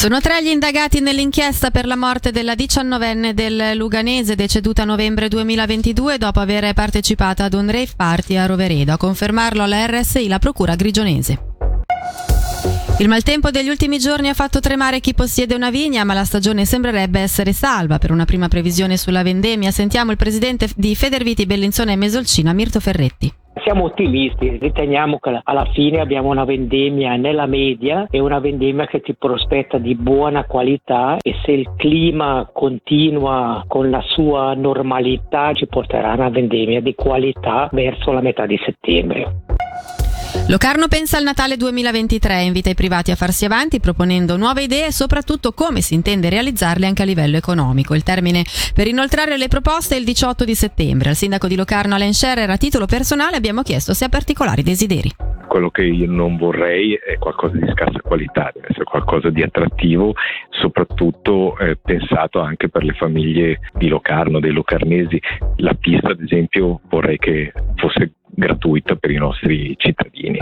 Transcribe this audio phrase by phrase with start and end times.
[0.00, 5.28] Sono tre gli indagati nell'inchiesta per la morte della diciannovenne del Luganese deceduta a novembre
[5.28, 8.94] 2022 dopo aver partecipato ad un rave party a Roveredo.
[8.94, 11.38] A confermarlo alla RSI la procura grigionese.
[12.98, 16.64] Il maltempo degli ultimi giorni ha fatto tremare chi possiede una vigna, ma la stagione
[16.64, 17.98] sembrerebbe essere salva.
[17.98, 22.80] Per una prima previsione sulla vendemmia sentiamo il presidente di Federviti Bellinzone e Mesolcina, Mirto
[22.80, 23.39] Ferretti.
[23.62, 29.00] Siamo ottimisti, riteniamo che alla fine abbiamo una vendemmia nella media e una vendemmia che
[29.00, 35.66] ti prospetta di buona qualità e se il clima continua con la sua normalità ci
[35.66, 39.49] porterà a una vendemmia di qualità verso la metà di settembre.
[40.50, 44.86] Locarno pensa al Natale 2023 e invita i privati a farsi avanti proponendo nuove idee
[44.86, 47.94] e soprattutto come si intende realizzarle anche a livello economico.
[47.94, 48.42] Il termine
[48.74, 51.10] per inoltrare le proposte è il 18 di settembre.
[51.10, 55.12] Al sindaco di Locarno Alain Scherer a titolo personale abbiamo chiesto se ha particolari desideri
[55.50, 60.14] quello che io non vorrei è qualcosa di scarsa qualità, deve essere qualcosa di attrattivo,
[60.50, 65.20] soprattutto eh, pensato anche per le famiglie di Locarno, dei locarnesi.
[65.56, 70.38] La pista, ad esempio, vorrei che fosse gratuita per i nostri cittadini.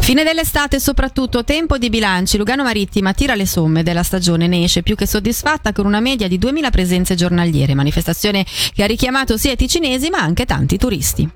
[0.00, 4.64] Fine dell'estate e soprattutto tempo di bilanci, Lugano Marittima tira le somme della stagione, ne
[4.64, 8.44] esce più che soddisfatta con una media di 2000 presenze giornaliere, manifestazione
[8.74, 11.30] che ha richiamato sia i ticinesi ma anche tanti turisti.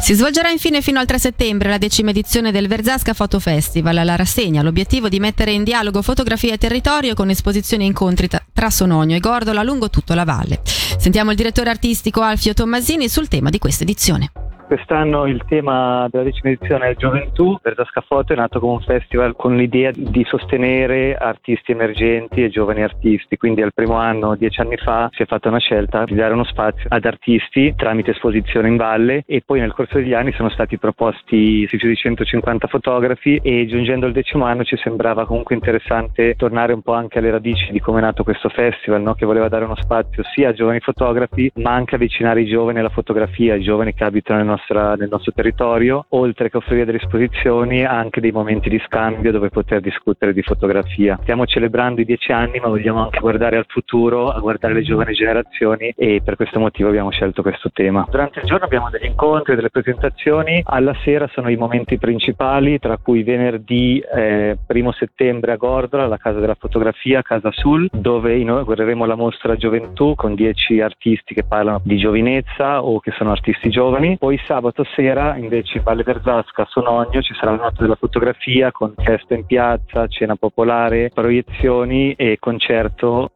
[0.00, 4.16] Si svolgerà infine fino al 3 settembre la decima edizione del Verzasca Photo Festival, la
[4.16, 9.16] rassegna, l'obiettivo di mettere in dialogo fotografia e territorio con esposizioni e incontri tra Sonogno
[9.16, 10.62] e Gordola lungo tutto la valle.
[11.08, 14.30] Sentiamo il direttore artistico Alfio Tommasini sul tema di questa edizione.
[14.68, 17.58] Quest'anno il tema della decima edizione è Gioventù.
[17.62, 22.82] Verzasca Foto è nato come un festival con l'idea di sostenere artisti emergenti e giovani
[22.82, 23.38] artisti.
[23.38, 26.44] Quindi al primo anno, dieci anni fa, si è fatta una scelta di dare uno
[26.44, 30.76] spazio ad artisti tramite esposizione in valle e poi nel corso degli anni sono stati
[30.76, 36.74] proposti più di 150 fotografi e giungendo al decimo anno ci sembrava comunque interessante tornare
[36.74, 39.14] un po' anche alle radici di come è nato questo festival, no?
[39.14, 42.90] che voleva dare uno spazio sia a giovani fotografi ma anche avvicinare i giovani alla
[42.90, 46.98] fotografia, i giovani che abitano nel nostro nostra, nel nostro territorio, oltre che offrire delle
[46.98, 51.18] esposizioni, anche dei momenti di scambio dove poter discutere di fotografia.
[51.22, 55.14] Stiamo celebrando i dieci anni, ma vogliamo anche guardare al futuro, a guardare le giovani
[55.14, 58.06] generazioni e per questo motivo abbiamo scelto questo tema.
[58.10, 62.98] Durante il giorno abbiamo degli incontri, delle presentazioni, alla sera sono i momenti principali, tra
[62.98, 69.04] cui venerdì eh, primo settembre a Gordola, la Casa della Fotografia, Casa Sul, dove inaugureremo
[69.04, 74.16] la mostra Gioventù con dieci artisti che parlano di giovinezza o che sono artisti giovani.
[74.18, 78.72] Poi sabato sera invece in Valle Verzasca a Sonogno ci sarà la notte della fotografia
[78.72, 83.32] con festa in piazza, cena popolare, proiezioni e concerto.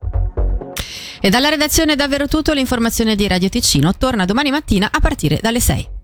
[1.20, 5.38] E dalla redazione è davvero tutto, l'informazione di Radio Ticino torna domani mattina a partire
[5.40, 6.01] dalle 6.